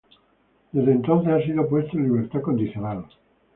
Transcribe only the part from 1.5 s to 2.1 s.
puesto en